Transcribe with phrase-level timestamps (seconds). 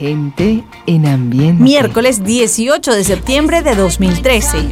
[0.00, 1.62] Gente en ambiente.
[1.62, 4.70] Miércoles 18 de septiembre de 2013.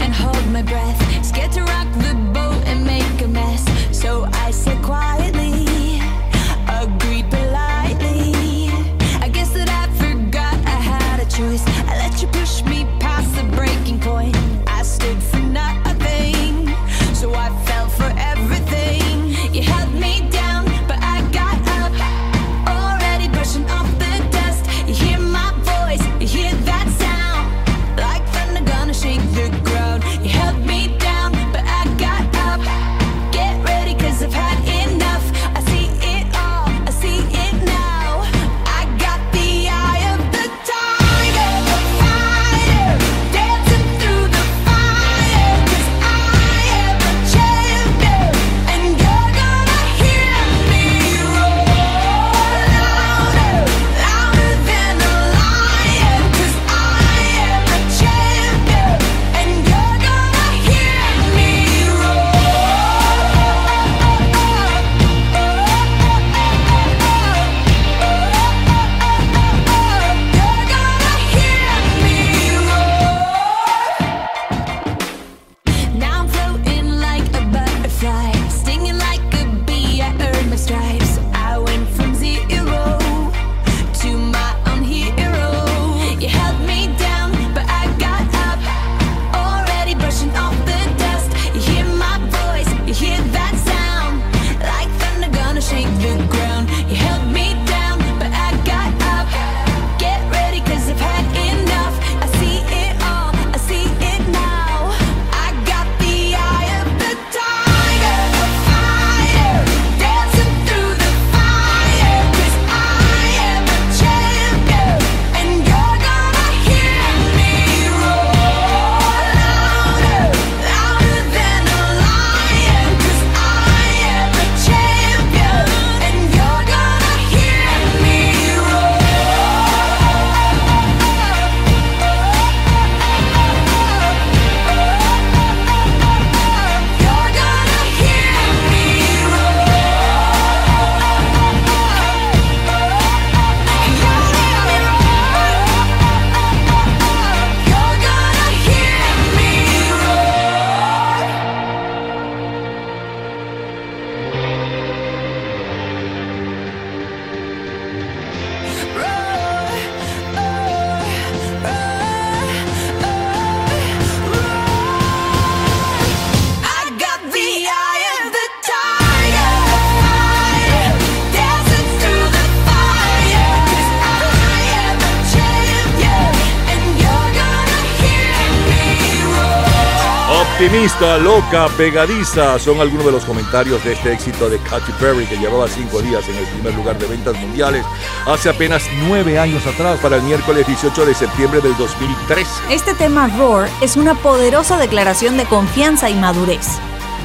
[180.98, 185.36] Optimista, loca, pegadiza son algunos de los comentarios de este éxito de Katy Perry que
[185.36, 187.84] llevaba cinco días en el primer lugar de ventas mundiales
[188.26, 192.50] hace apenas nueve años atrás para el miércoles 18 de septiembre del 2013.
[192.70, 196.66] Este tema Roar es una poderosa declaración de confianza y madurez.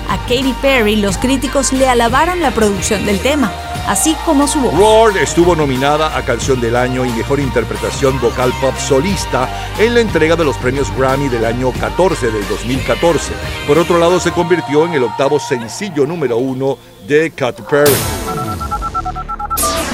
[0.08, 3.52] A Katy Perry los críticos le alabaron la producción del tema
[3.88, 4.78] así como su voz.
[4.78, 10.02] Roar estuvo nominada a Canción del Año y Mejor Interpretación Vocal Pop Solista en la
[10.02, 13.34] entrega de los premios Grammy del año 14 del 2014.
[13.68, 16.78] Por otro lado, se convirtió en el octavo sencillo número uno
[17.08, 17.94] de Katy Perry.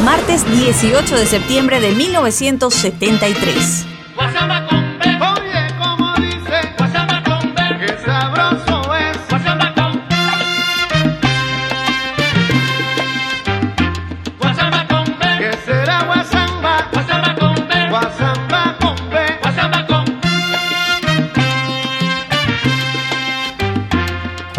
[0.04, 3.86] Martes 18 de septiembre de 1973.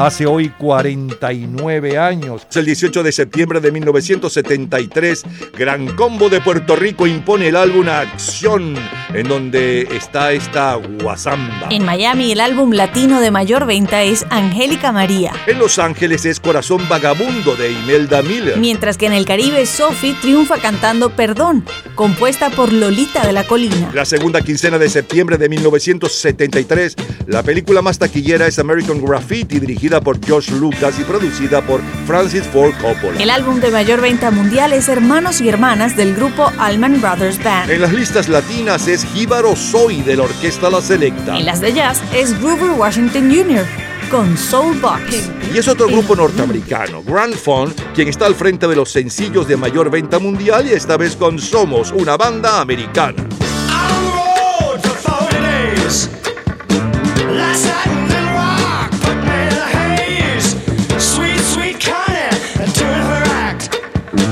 [0.07, 2.47] Hace hoy 49 años.
[2.55, 5.25] El 18 de septiembre de 1973,
[5.59, 8.75] Gran Combo de Puerto Rico impone el álbum Acción,
[9.13, 11.69] en donde está esta guasamba.
[11.71, 15.33] En Miami, el álbum latino de mayor venta es Angélica María.
[15.47, 18.57] En Los Ángeles es Corazón Vagabundo de Imelda Miller.
[18.57, 21.65] Mientras que en el Caribe, Sophie triunfa cantando Perdón,
[21.95, 23.91] compuesta por Lolita de la Colina.
[23.93, 29.90] La segunda quincena de septiembre de 1973, la película más taquillera es American Graffiti, dirigida
[29.91, 33.21] dirigida por George Lucas y producida por Francis Ford Coppola.
[33.21, 37.71] El álbum de mayor venta mundial es Hermanos y Hermanas del grupo Allman Brothers Band.
[37.71, 41.37] En las listas latinas es Jíbaro Soy de la Orquesta La Selecta.
[41.37, 43.67] En las de jazz es Grover Washington Jr
[44.11, 45.31] con Soulbox.
[45.55, 49.57] Y es otro grupo norteamericano, Grand Fun, quien está al frente de los sencillos de
[49.57, 53.25] mayor venta mundial y esta vez con Somos, una banda americana.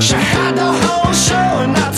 [0.01, 1.88] She had the whole show and I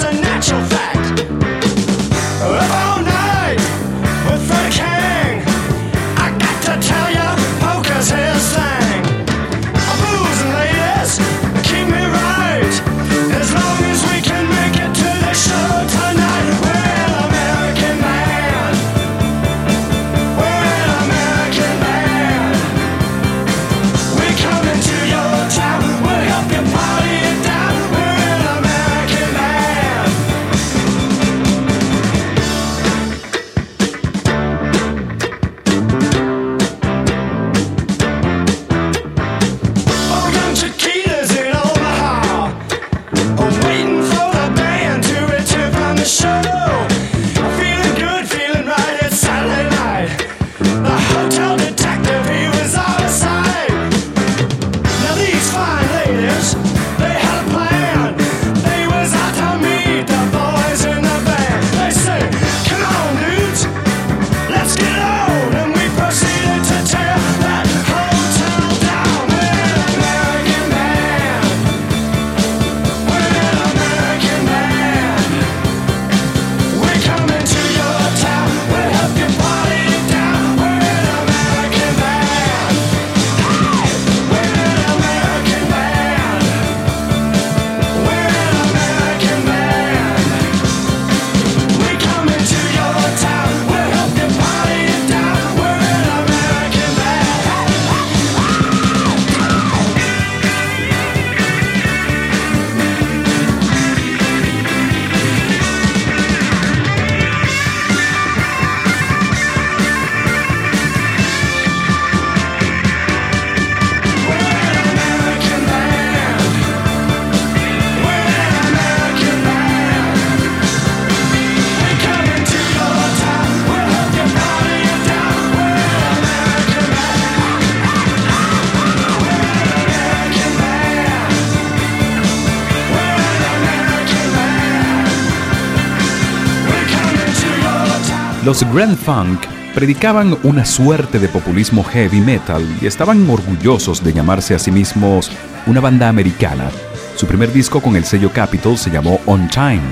[138.44, 139.40] Los Grand Funk
[139.76, 145.30] predicaban una suerte de populismo heavy metal y estaban orgullosos de llamarse a sí mismos
[145.68, 146.72] una banda americana.
[147.16, 149.84] Su primer disco con el sello Capitol se llamó On Time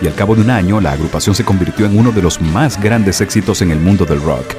[0.00, 2.80] y al cabo de un año la agrupación se convirtió en uno de los más
[2.80, 4.54] grandes éxitos en el mundo del rock.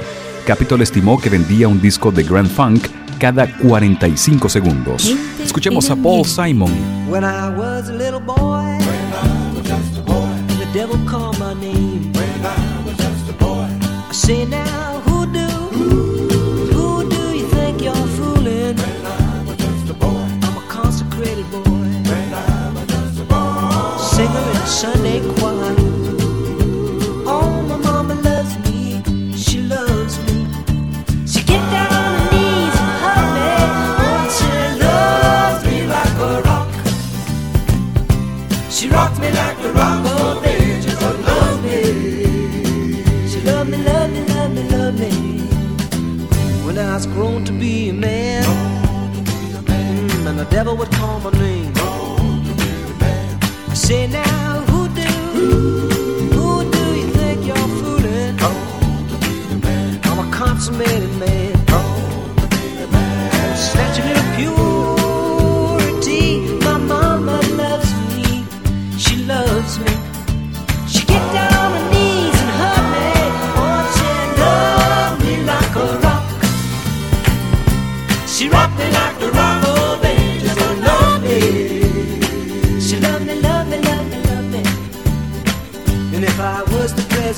[0.46, 2.86] Capitol estimó que vendía un disco de Grand Funk
[3.18, 5.10] cada 45 segundos.
[5.42, 6.70] Escuchemos a Paul Simon.
[14.12, 15.46] Say now, who do,
[16.74, 18.78] who do you think you're fooling?
[18.78, 20.08] I'm just a boy.
[20.42, 21.62] I'm a consecrated boy.
[21.64, 23.96] I'm just a boy.
[23.98, 25.20] Singer in Sunday
[46.98, 51.30] When I was grown to be a man, mm, and the devil would call my
[51.30, 51.72] name.
[51.76, 54.37] I say now,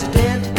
[0.00, 0.49] president.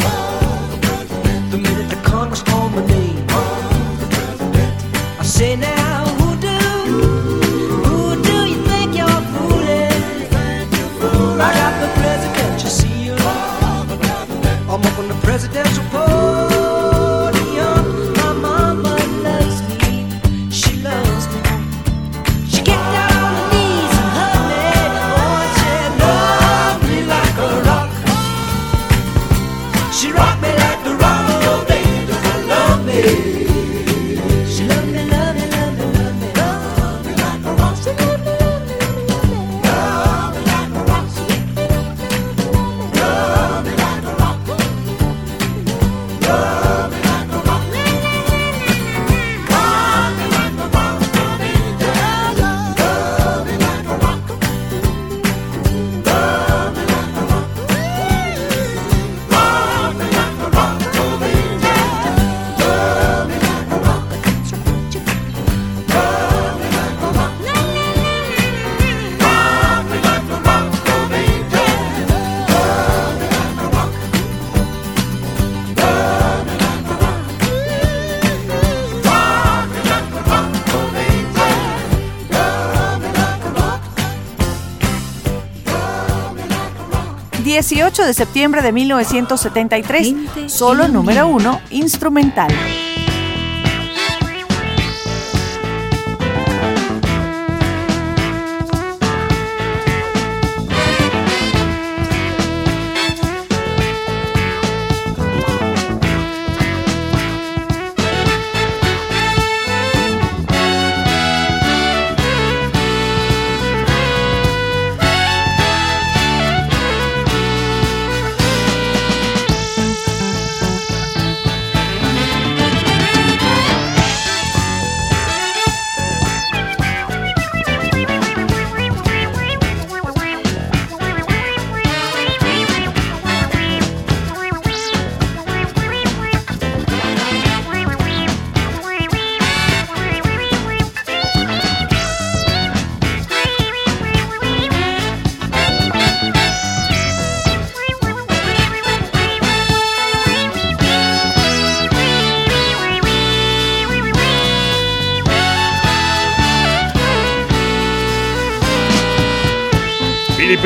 [87.52, 90.14] 18 de septiembre de 1973,
[90.46, 92.50] solo número uno, instrumental.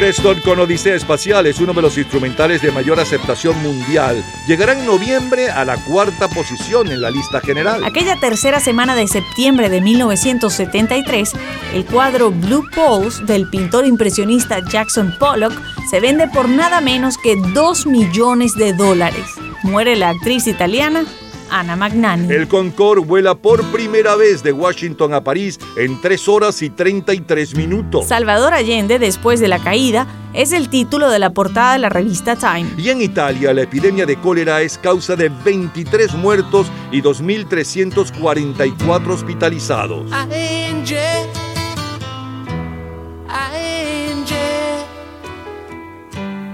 [0.07, 4.25] Preston con Odisea Espacial es uno de los instrumentales de mayor aceptación mundial.
[4.47, 7.83] Llegará en noviembre a la cuarta posición en la lista general.
[7.83, 11.33] Aquella tercera semana de septiembre de 1973,
[11.75, 15.61] el cuadro Blue Poles del pintor impresionista Jackson Pollock
[15.91, 19.27] se vende por nada menos que 2 millones de dólares.
[19.65, 21.05] Muere la actriz italiana
[21.51, 22.33] Ana Magnani.
[22.33, 27.55] El Concorde vuela por primera vez de Washington a París en 3 horas y 33
[27.57, 28.07] minutos.
[28.07, 32.37] Salvador Allende, después de la caída, es el título de la portada de la revista
[32.37, 32.71] Time.
[32.77, 40.11] Y en Italia, la epidemia de cólera es causa de 23 muertos y 2.344 hospitalizados.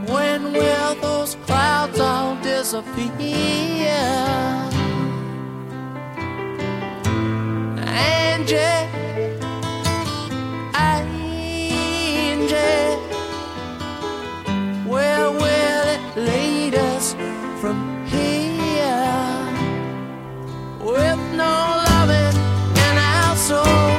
[0.08, 4.71] When will those clouds all disappear?
[7.92, 8.56] Angie,
[10.74, 11.36] Angie,
[14.88, 17.14] where will it lead us
[17.60, 19.08] from here?
[20.80, 22.36] With no loving
[22.86, 23.91] in our souls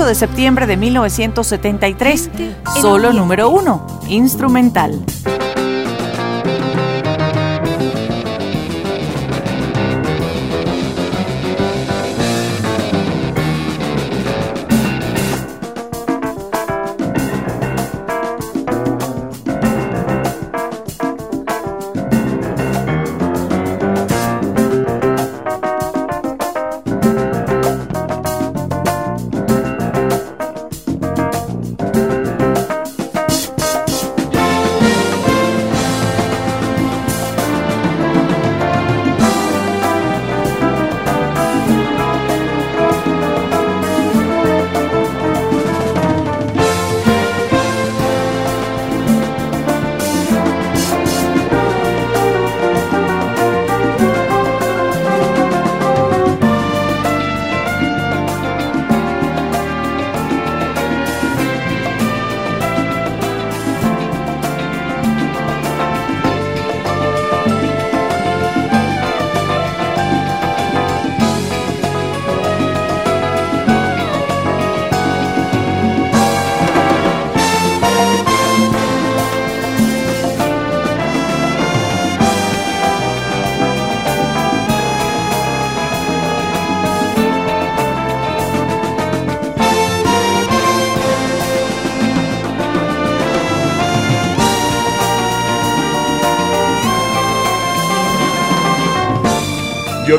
[0.00, 2.30] 18 de septiembre de 1973,
[2.80, 4.98] solo número uno, instrumental.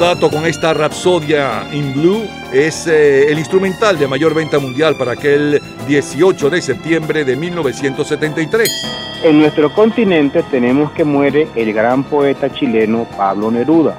[0.02, 5.12] Dato con esta Rapsodia in Blue es eh, el instrumental de mayor venta mundial para
[5.12, 9.22] aquel 18 de septiembre de 1973.
[9.24, 13.96] En nuestro continente tenemos que muere el gran poeta chileno Pablo Neruda,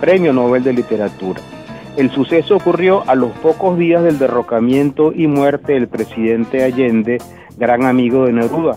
[0.00, 1.40] Premio Nobel de Literatura.
[1.96, 7.18] El suceso ocurrió a los pocos días del derrocamiento y muerte del presidente Allende,
[7.56, 8.76] gran amigo de Neruda.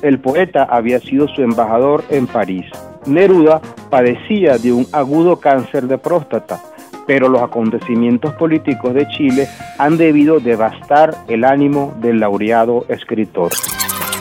[0.00, 2.64] El poeta había sido su embajador en París.
[3.06, 6.60] Neruda padecía de un agudo cáncer de próstata,
[7.06, 13.52] pero los acontecimientos políticos de Chile han debido devastar el ánimo del laureado escritor.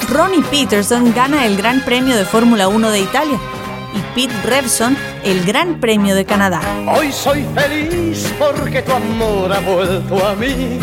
[0.10, 3.40] Ronnie Peterson gana el Gran Premio de Fórmula 1 de Italia
[3.96, 6.62] y Pete Revson el Gran Premio de Canadá.
[6.96, 10.80] Hoy soy feliz porque tu amor ha vuelto a mí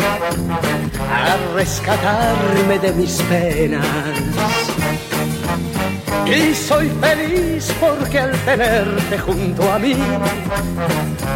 [1.09, 3.85] a rescatarme de mis penas
[6.27, 9.95] y soy feliz porque al tenerte junto a mí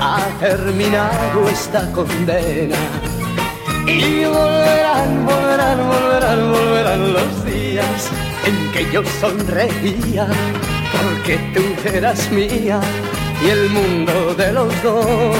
[0.02, 2.76] ha terminado esta condena.
[3.86, 8.10] Y volverán, volverán, volverán, volverán los días
[8.46, 10.28] en que yo sonreía
[10.92, 12.80] porque tú eras mía
[13.44, 15.36] y el mundo de los dos.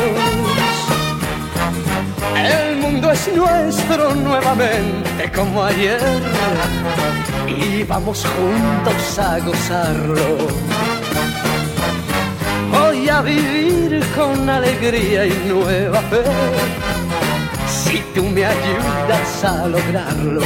[2.36, 6.00] El mundo es nuestro nuevamente como ayer
[7.48, 10.38] y vamos juntos a gozarlo.
[12.72, 16.24] Voy a vivir con alegría y nueva fe
[17.68, 20.42] si tú me ayudas a lograrlo.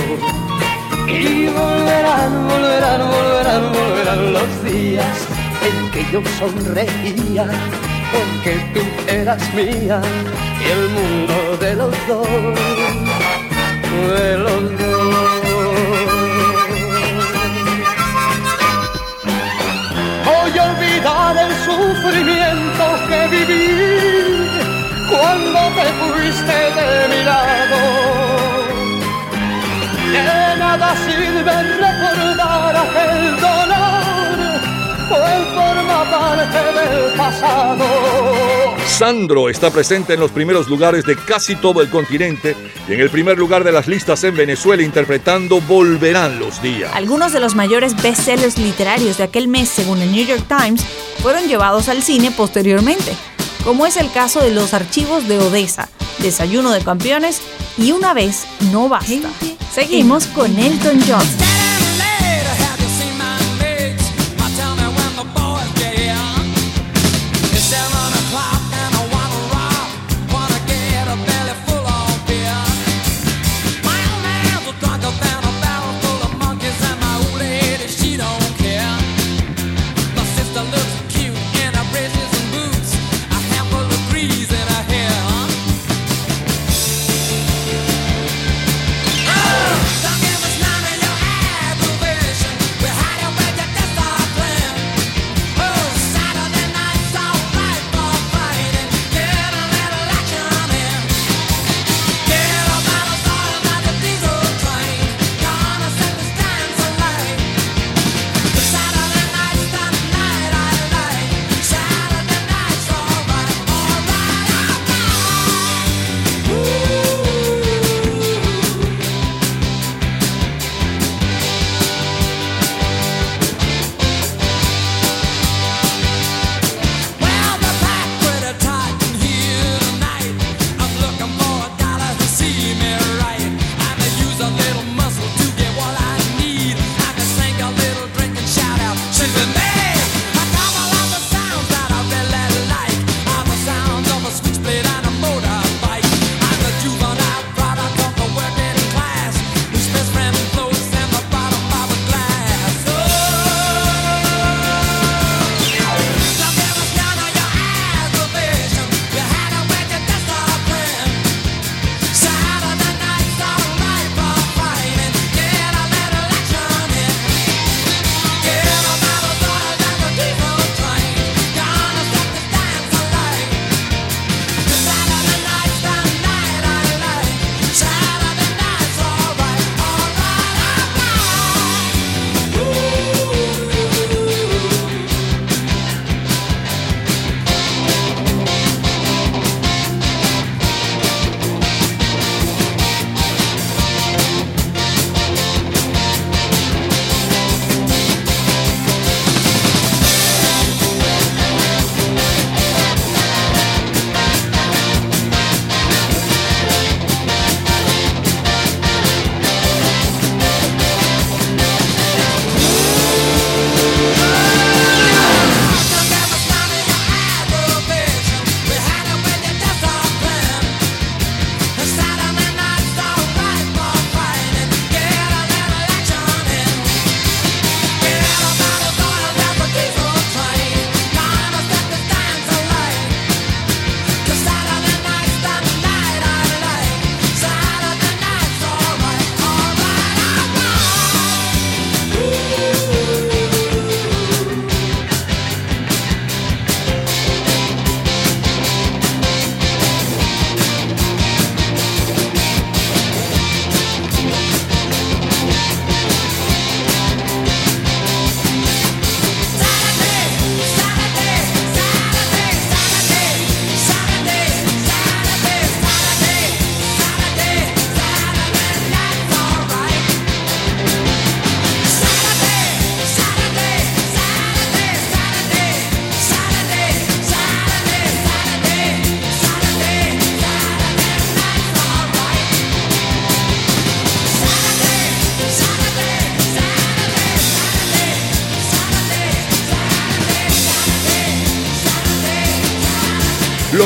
[1.07, 5.27] Y volverán, volverán, volverán, volverán los días
[5.67, 7.45] en que yo sonreía
[8.11, 10.01] porque tú eras mía
[10.59, 12.27] y el mundo de los dos,
[14.17, 15.30] de los dos.
[21.01, 24.49] Olvidar el sufrimiento que viví
[25.09, 27.79] cuando te fuiste de mi lado.
[30.11, 32.30] De nada sirve recordar
[36.09, 37.85] parte del pasado.
[38.85, 42.55] Sandro está presente en los primeros lugares de casi todo el continente
[42.87, 46.91] y en el primer lugar de las listas en Venezuela interpretando Volverán los días.
[46.93, 50.83] Algunos de los mayores bestsellers literarios de aquel mes, según el New York Times,
[51.21, 53.15] fueron llevados al cine posteriormente,
[53.63, 57.41] como es el caso de Los Archivos de Odessa, Desayuno de Campeones
[57.77, 59.29] y Una vez no basta.
[59.73, 61.40] Seguimos con Elton John.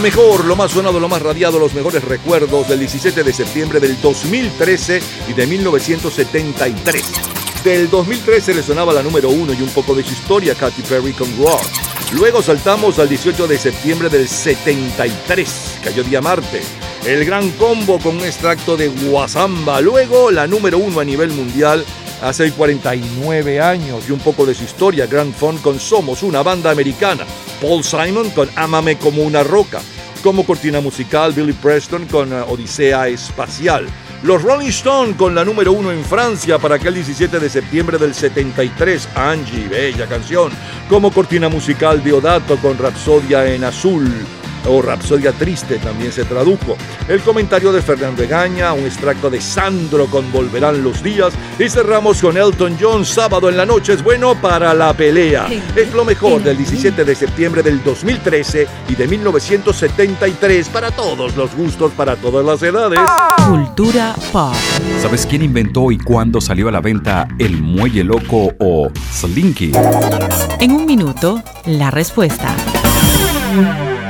[0.05, 3.99] Mejor, lo más sonado, lo más radiado, los mejores recuerdos del 17 de septiembre del
[3.99, 7.03] 2013 y de 1973.
[7.63, 11.11] Del 2013 le sonaba la número uno y un poco de su historia, Katy Perry
[11.13, 11.59] con Rock.
[12.11, 16.61] Luego saltamos al 18 de septiembre del 73, cayó día Marte.
[17.03, 19.81] El gran combo con un extracto de Guasamba.
[19.81, 21.83] Luego la número uno a nivel mundial
[22.21, 26.69] hace 49 años y un poco de su historia, Grand Fun con Somos, una banda
[26.69, 27.25] americana.
[27.59, 29.81] Paul Simon con Ámame como una roca.
[30.25, 33.85] Como cortina musical, Billy Preston con uh, Odisea Espacial.
[34.23, 38.15] Los Rolling Stones con la número uno en Francia para aquel 17 de septiembre del
[38.15, 40.51] 73, Angie, bella canción.
[40.89, 44.11] Como cortina musical, Diodato con Rapsodia en Azul
[44.67, 46.77] o Rapsodia Triste también se tradujo.
[47.07, 52.21] El comentario de Fernando Egaña, un extracto de Sandro con Volverán los días y cerramos
[52.21, 55.47] con Elton John, sábado en la noche es bueno para la pelea.
[55.75, 61.55] Es lo mejor del 17 de septiembre del 2013 y de 1973 para todos los
[61.55, 62.99] gustos, para todas las edades.
[63.47, 64.53] Cultura pop.
[65.01, 69.71] ¿Sabes quién inventó y cuándo salió a la venta el muelle loco o Slinky?
[70.59, 72.55] En un minuto, la respuesta.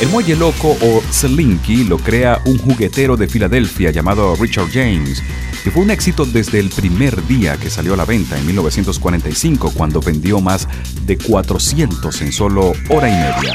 [0.00, 5.22] El muelle loco o Slinky lo crea un juguetero de Filadelfia llamado Richard James,
[5.62, 9.72] que fue un éxito desde el primer día que salió a la venta en 1945,
[9.76, 10.66] cuando vendió más
[11.02, 13.54] de 400 en solo hora y media.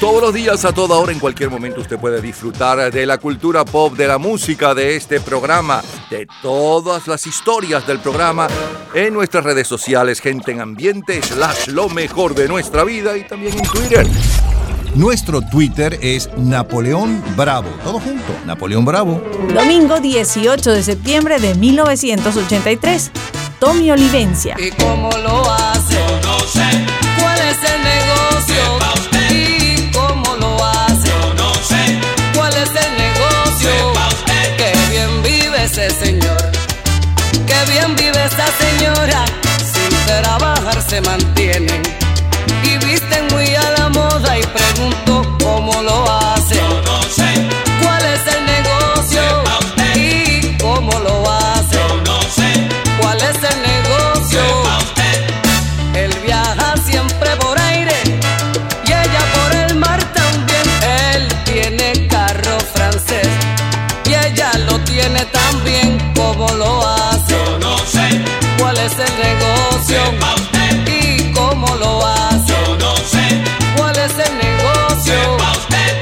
[0.00, 3.64] Todos los días, a toda hora, en cualquier momento, usted puede disfrutar de la cultura
[3.64, 8.48] pop, de la música, de este programa, de todas las historias del programa
[8.92, 13.56] en nuestras redes sociales, gente en ambiente, slash lo mejor de nuestra vida y también
[13.56, 14.06] en Twitter.
[14.94, 17.68] Nuestro Twitter es Napoleón Bravo.
[17.84, 19.22] Todo junto, Napoleón Bravo.
[19.54, 23.10] Domingo 18 de septiembre de 1983.
[23.60, 24.56] Tommy Olivencia.
[24.58, 25.96] ¿Y cómo lo hace?
[26.24, 26.66] no sé,
[27.20, 28.78] ¿Cuál es el negocio?
[28.94, 29.30] Usted.
[29.32, 31.08] ¿Y cómo lo hace?
[31.08, 31.98] yo no sé,
[32.34, 33.70] ¿Cuál es el negocio?
[34.08, 34.56] Usted.
[34.56, 36.36] Qué bien vive ese señor.
[37.46, 39.24] Qué bien vive esa señora.
[39.58, 41.82] Sin trabajar se mantienen.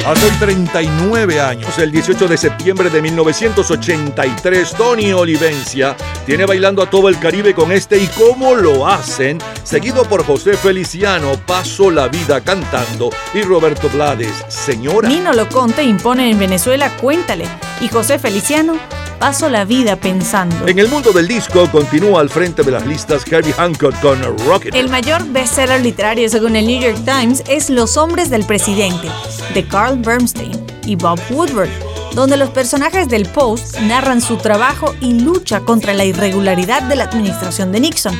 [0.09, 5.95] Hace hoy 39 años, el 18 de septiembre de 1983, Tony Olivencia
[6.25, 10.55] tiene bailando a todo el Caribe con este y cómo lo hacen, seguido por José
[10.55, 15.11] Feliciano, Paso la vida cantando y Roberto Blades, Señora.
[15.11, 17.45] Nino Loconte impone en Venezuela Cuéntale.
[17.83, 18.79] Y José Feliciano,
[19.19, 20.69] Paso la vida pensando.
[20.69, 24.75] En el mundo del disco continúa al frente de las listas Herbie Hancock con Rocket.
[24.75, 29.09] El mayor bestseller literario según el New York Times es Los hombres del presidente,
[29.55, 30.53] de Carl Bernstein
[30.87, 31.69] y Bob Woodward,
[32.15, 37.05] donde los personajes del Post narran su trabajo y lucha contra la irregularidad de la
[37.05, 38.15] administración de Nixon,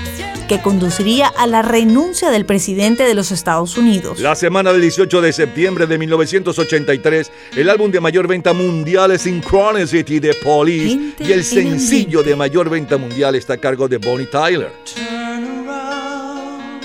[0.49, 4.19] que conduciría a la renuncia del presidente de los Estados Unidos.
[4.21, 9.23] La semana del 18 de septiembre de 1983, el álbum de mayor venta mundial es
[9.23, 13.89] Synchronicity de Police Gente y el en sencillo de mayor venta mundial está a cargo
[13.89, 14.73] de Bonnie Tyler.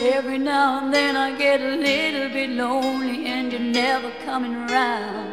[0.03, 5.32] Every now and then I get a little bit lonely and you're never coming around.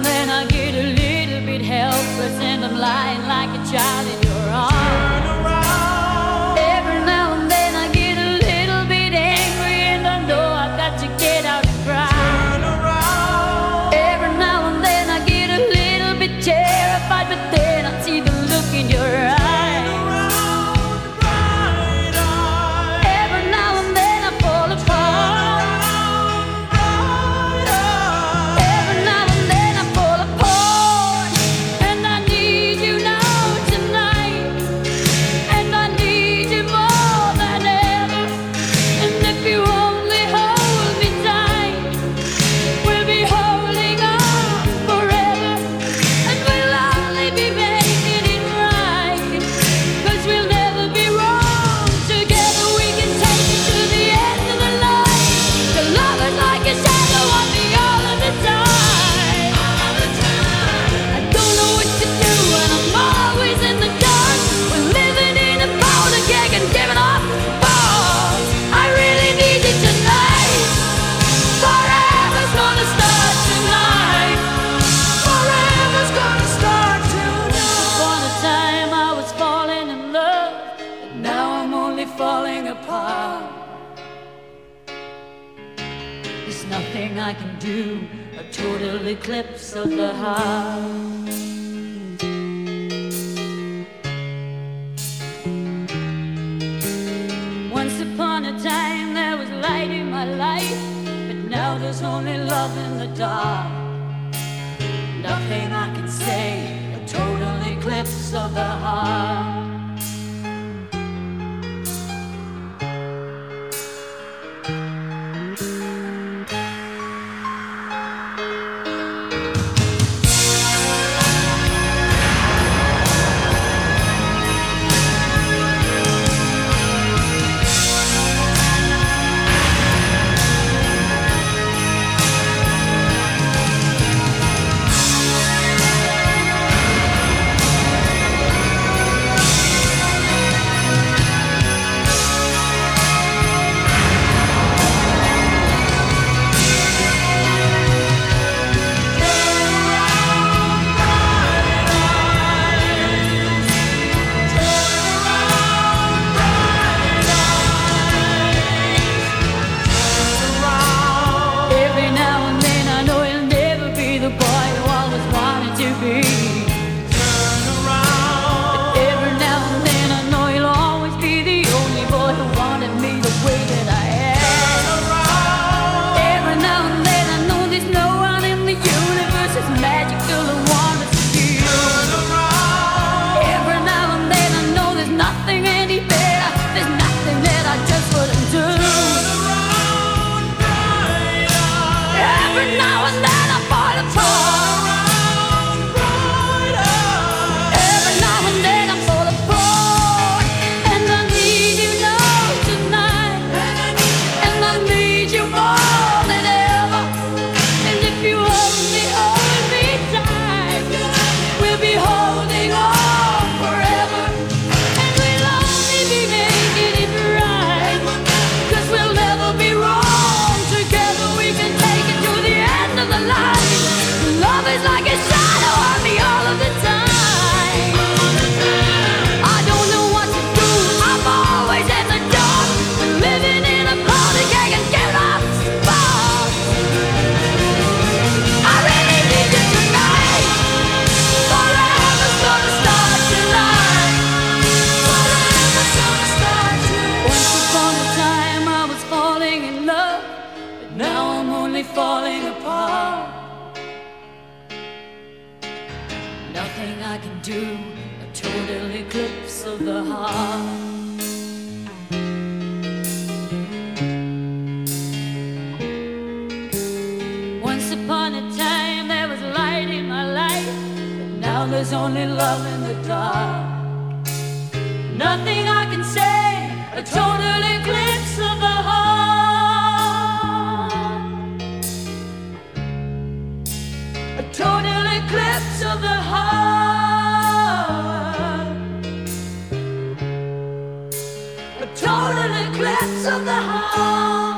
[272.38, 272.67] love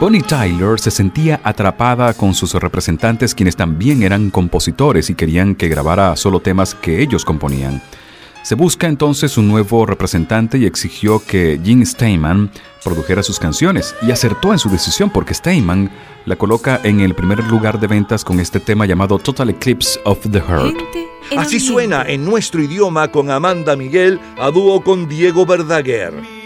[0.00, 5.68] Bonnie Tyler se sentía atrapada con sus representantes quienes también eran compositores y querían que
[5.68, 7.82] grabara solo temas que ellos componían.
[8.42, 12.50] Se busca entonces un nuevo representante y exigió que Gene Steinman
[12.82, 15.90] produjera sus canciones y acertó en su decisión porque Steinman
[16.24, 20.26] la coloca en el primer lugar de ventas con este tema llamado Total Eclipse of
[20.30, 20.78] the Heart.
[21.36, 26.39] Así suena en nuestro idioma con Amanda Miguel a dúo con Diego Verdaguer.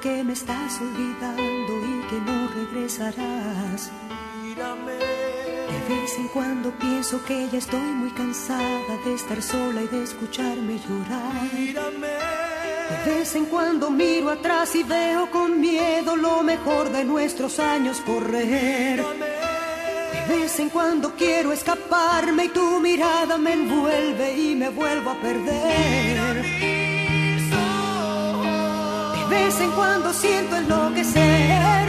[0.00, 3.90] Que me estás olvidando y que no regresarás.
[4.56, 10.02] De vez en cuando pienso que ya estoy muy cansada de estar sola y de
[10.04, 11.50] escucharme llorar.
[13.04, 18.00] De vez en cuando miro atrás y veo con miedo lo mejor de nuestros años
[18.00, 19.04] correr.
[20.28, 25.20] De vez en cuando quiero escaparme y tu mirada me envuelve y me vuelvo a
[25.20, 26.42] perder.
[26.42, 26.59] De
[29.30, 31.86] vez en cuando siento enloquecer.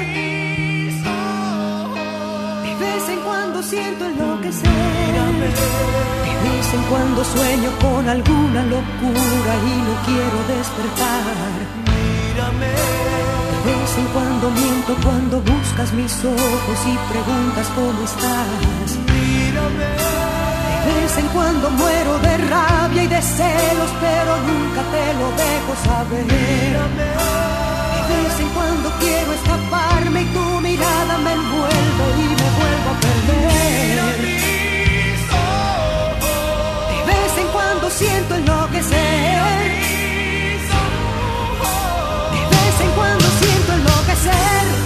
[2.63, 4.71] De vez en cuando siento enloquecer.
[6.25, 11.55] De vez en cuando sueño con alguna locura y no quiero despertar.
[13.65, 18.91] De vez en cuando miento cuando buscas mis ojos y preguntas cómo estás.
[20.85, 25.71] De vez en cuando muero de rabia y de celos, pero nunca te lo dejo
[25.85, 26.25] saber.
[28.09, 32.99] De vez en cuando quiero escaparme y tu mirada me envuelve y me vuelvo a
[32.99, 33.61] perder.
[37.05, 38.97] De siento enloquecer.
[42.33, 44.80] De vez en cuando siento enloquecer.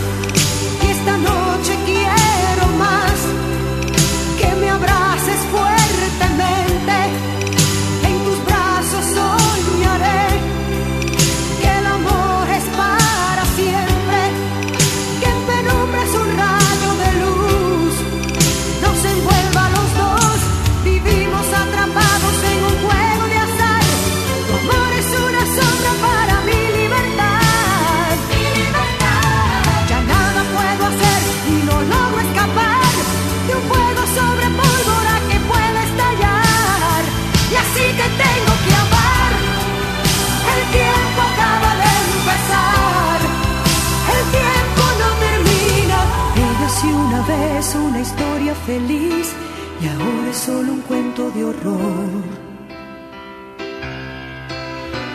[51.46, 52.24] horror.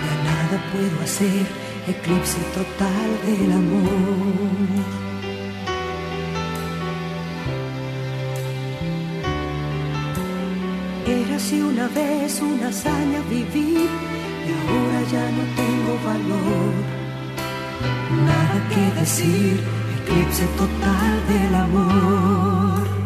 [0.04, 1.46] Ya nada puedo hacer,
[1.92, 5.10] eclipse total del amor.
[11.06, 13.88] Era si una vez una hazaña vivir
[14.48, 16.74] y ahora ya no tengo valor.
[18.28, 19.60] Nada que decir,
[19.96, 22.99] eclipse total del amor.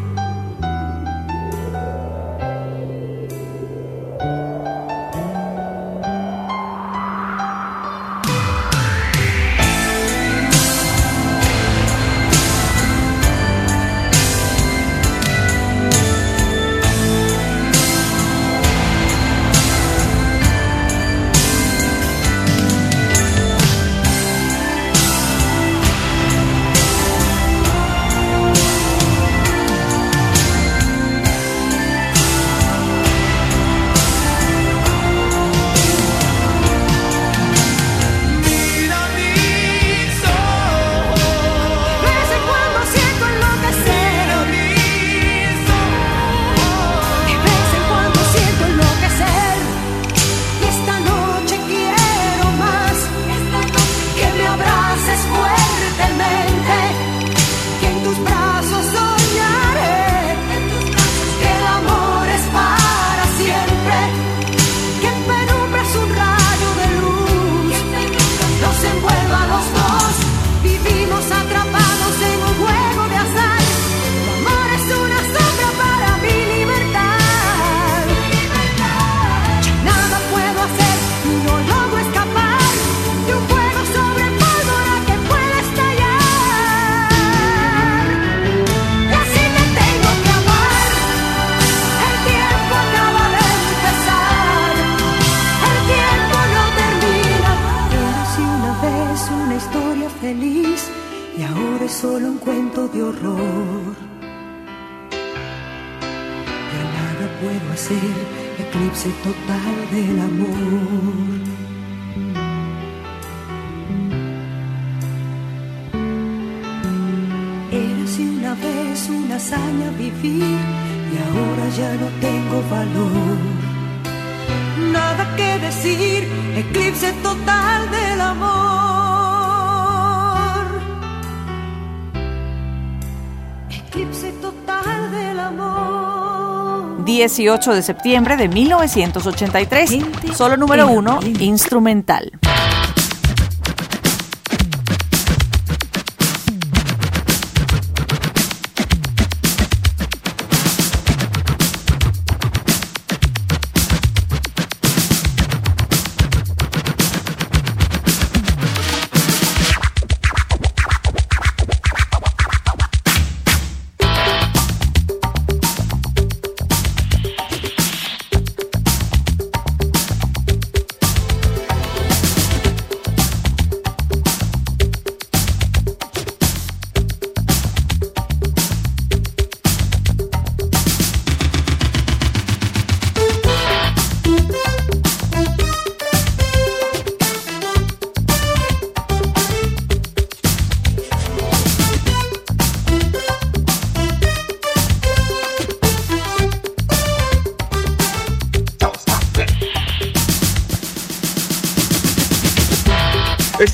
[137.24, 139.98] 18 de septiembre de 1983,
[140.34, 142.30] solo número uno, instrumental.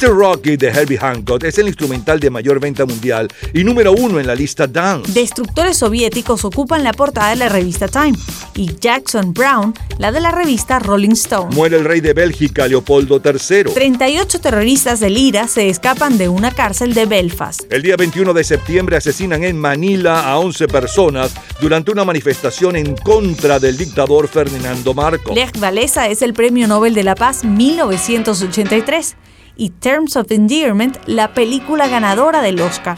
[0.03, 4.67] Herbie Hancock es el instrumental de mayor venta mundial y número uno en la lista
[4.67, 5.13] Dance.
[5.13, 8.17] Destructores soviéticos ocupan la portada de la revista Time
[8.57, 11.55] y Jackson Brown la de la revista Rolling Stone.
[11.55, 13.65] Muere el rey de Bélgica, Leopoldo III.
[13.75, 17.71] 38 terroristas del IRA se escapan de una cárcel de Belfast.
[17.71, 22.97] El día 21 de septiembre asesinan en Manila a 11 personas durante una manifestación en
[22.97, 25.35] contra del dictador Ferdinando Marcos.
[25.35, 29.17] Lech Walesa es el Premio Nobel de la Paz 1983
[29.61, 32.97] y Terms of Endearment la película ganadora del Oscar.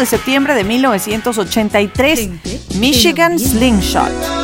[0.00, 2.30] De septiembre de 1983,
[2.78, 4.39] Michigan Slingshot.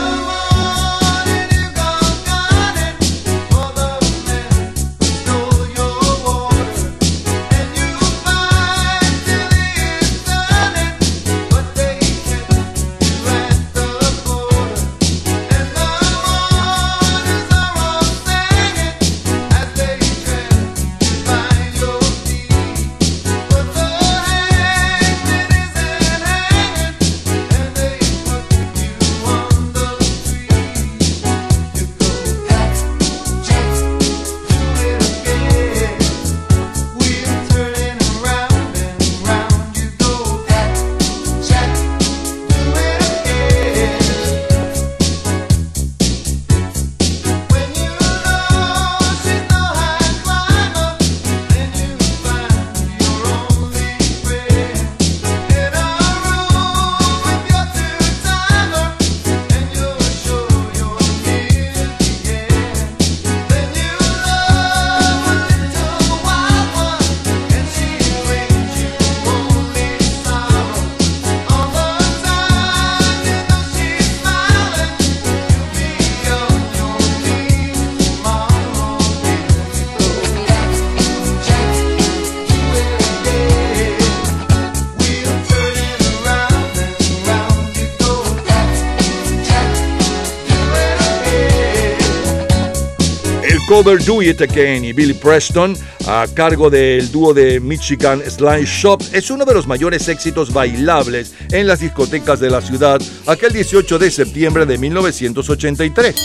[93.77, 95.75] Cover Do It Again y Billy Preston,
[96.07, 101.35] a cargo del dúo de Michigan Slime Shop, es uno de los mayores éxitos bailables
[101.53, 106.17] en las discotecas de la ciudad aquel 18 de septiembre de 1983.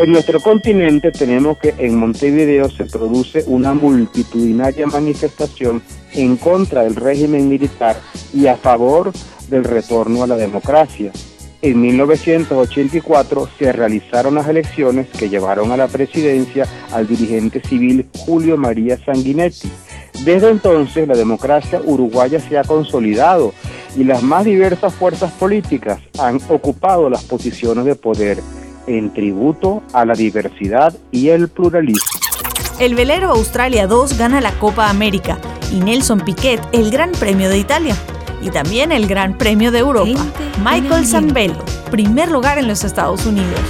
[0.00, 5.80] En nuestro continente tenemos que en Montevideo se produce una multitudinaria manifestación
[6.14, 8.00] en contra del régimen militar
[8.34, 9.12] y a favor
[9.48, 11.12] del retorno a la democracia.
[11.62, 18.56] En 1984 se realizaron las elecciones que llevaron a la presidencia al dirigente civil Julio
[18.56, 19.70] María Sanguinetti.
[20.24, 23.52] Desde entonces la democracia uruguaya se ha consolidado
[23.94, 28.38] y las más diversas fuerzas políticas han ocupado las posiciones de poder
[28.86, 32.00] en tributo a la diversidad y el pluralismo.
[32.78, 35.38] El velero Australia 2 gana la Copa América
[35.70, 37.94] y Nelson Piquet el Gran Premio de Italia
[38.40, 40.20] y también el Gran Premio de Europa.
[40.64, 43.60] Michael Zambello, primer lugar en los Estados Unidos.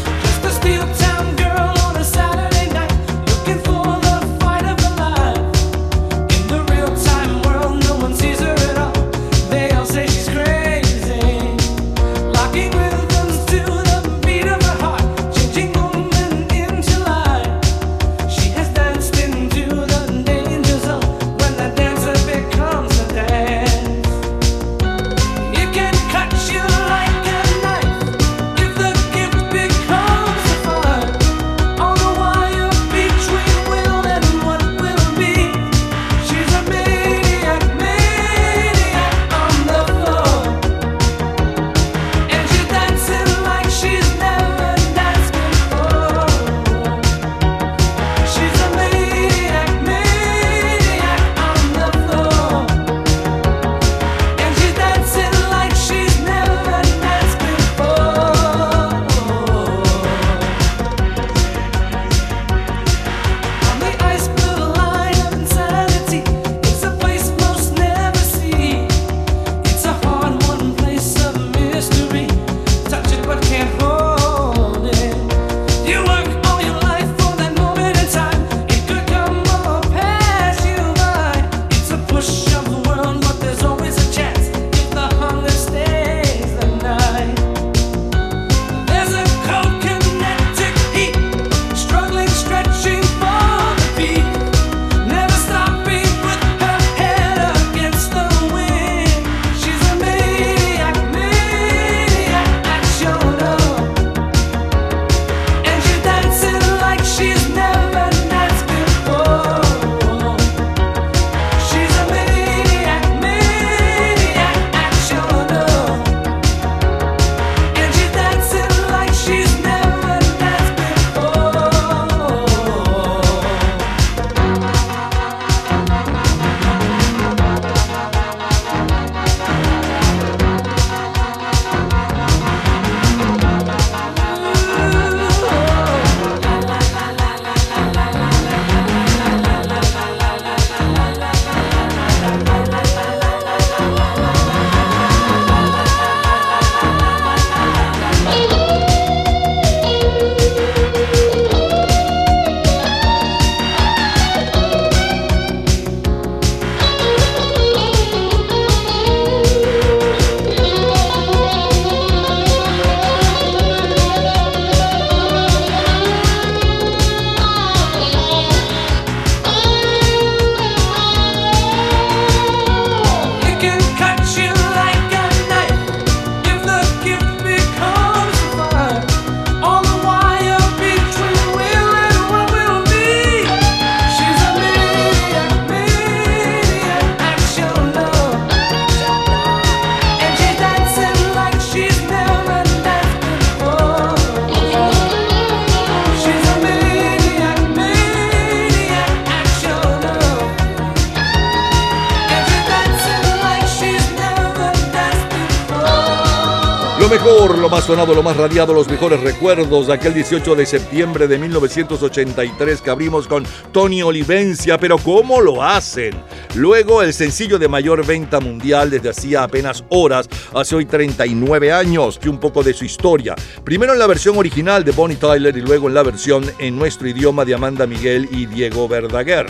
[207.96, 213.26] Lo más radiado, los mejores recuerdos de aquel 18 de septiembre de 1983 que abrimos
[213.26, 216.14] con Tony Olivencia, pero ¿cómo lo hacen?
[216.54, 222.16] Luego el sencillo de mayor venta mundial desde hacía apenas horas, hace hoy 39 años,
[222.18, 223.34] que un poco de su historia.
[223.64, 227.08] Primero en la versión original de Bonnie Tyler y luego en la versión en nuestro
[227.08, 229.46] idioma de Amanda Miguel y Diego Verdaguer.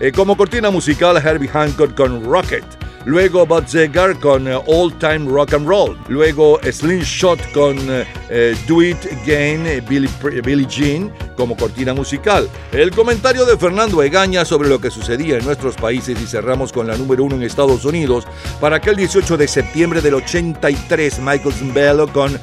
[0.00, 2.64] Eh, como cortina musical, Herbie Hancock con Rocket.
[3.04, 8.56] Luego Bud Zegar con eh, All Time Rock and Roll, luego Slingshot con eh, eh,
[8.68, 10.08] Do It Again, Billy,
[10.44, 12.48] Billie Jean como cortina musical.
[12.72, 16.86] El comentario de Fernando Egaña sobre lo que sucedía en nuestros países y cerramos con
[16.86, 18.26] la número uno en Estados Unidos
[18.60, 22.38] para aquel 18 de septiembre del 83, Michael Zambello con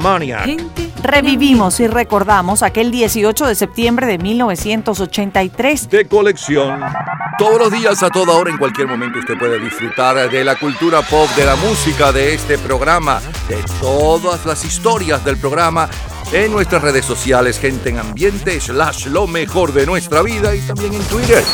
[0.00, 0.87] Maniac.
[1.02, 5.90] Revivimos y recordamos aquel 18 de septiembre de 1983.
[5.90, 6.80] De colección.
[7.38, 11.02] Todos los días, a toda hora, en cualquier momento, usted puede disfrutar de la cultura
[11.02, 15.88] pop, de la música, de este programa, de todas las historias del programa
[16.32, 20.94] en nuestras redes sociales, gente en ambiente, slash lo mejor de nuestra vida y también
[20.94, 21.44] en Twitter.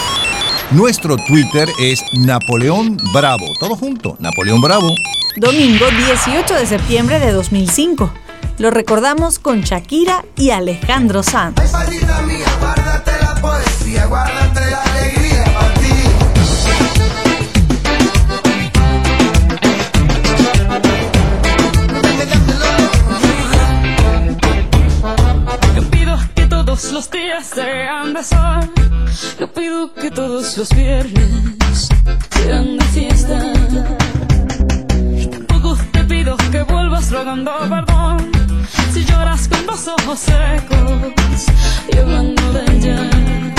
[0.70, 3.44] Nuestro Twitter es Napoleón Bravo.
[3.60, 4.88] Todo junto, Napoleón Bravo.
[5.36, 8.23] Domingo 18 de septiembre de 2005.
[8.56, 11.56] Lo recordamos con Shakira y Alejandro Sanz.
[11.72, 15.92] Palita mía, guárdate la poesía, guárdate la alegría para ti.
[25.74, 28.72] Yo pido que todos los días sean de sol.
[29.40, 31.88] Yo pido que todos los viernes
[32.30, 34.13] sean de fiesta.
[36.08, 38.30] Pido que vuelvas rogando perdón.
[38.92, 41.48] Si lloras con los ojos secos
[41.98, 43.53] hablando de ella.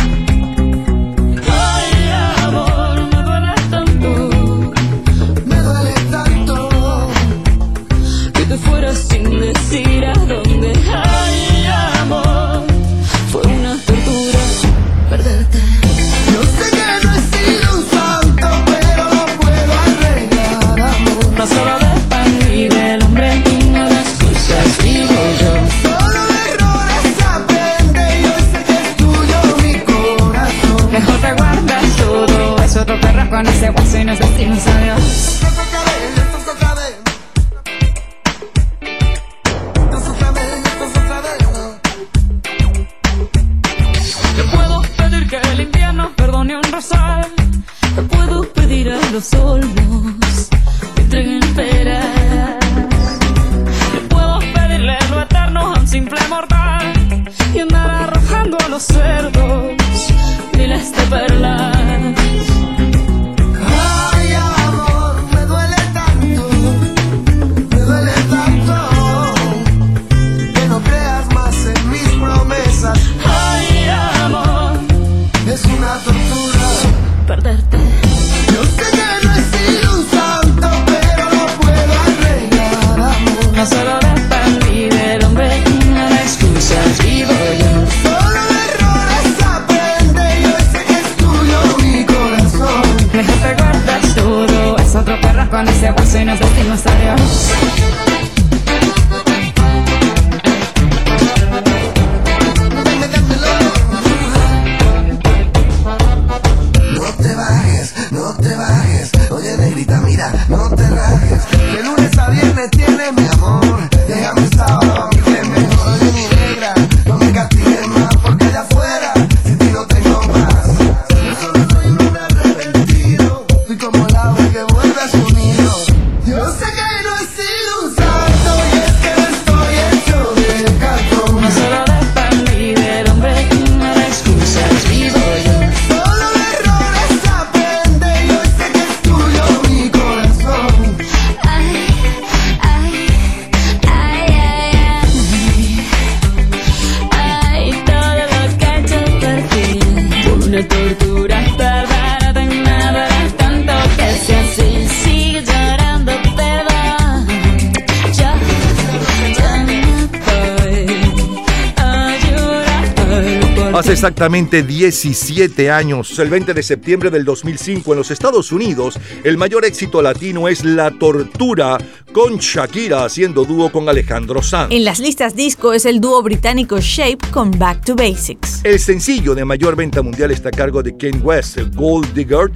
[164.05, 169.65] Exactamente 17 años, el 20 de septiembre del 2005, en los Estados Unidos, el mayor
[169.65, 171.79] éxito latino es La Tortura,
[172.15, 174.71] con Shakira haciendo dúo con Alejandro Sanz.
[174.71, 178.61] En las listas disco es el dúo británico Shape con Back to Basics.
[178.63, 182.49] El sencillo de mayor venta mundial está a cargo de Ken West, Gold Digger.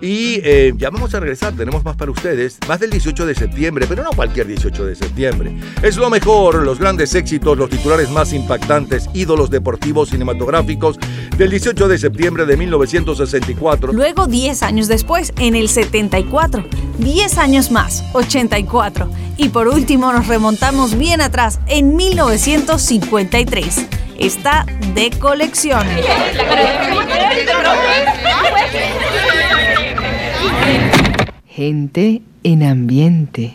[0.00, 3.86] Y eh, ya vamos a regresar, tenemos más para ustedes, más del 18 de septiembre,
[3.88, 5.56] pero no cualquier 18 de septiembre.
[5.80, 10.98] Es lo mejor, los grandes éxitos, los titulares más impactantes, ídolos deportivos cinematográficos
[11.38, 13.92] del 18 de septiembre de 1964.
[13.92, 16.64] Luego 10 años después, en el 74.
[16.98, 19.03] 10 años más, 84.
[19.36, 23.86] Y por último nos remontamos bien atrás, en 1953.
[24.18, 25.86] Está de colección.
[31.48, 33.52] Gente en ambiente.